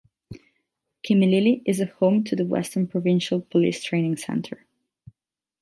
[1.07, 4.65] Kimilili is a home to the Western Provincial Police Training Center.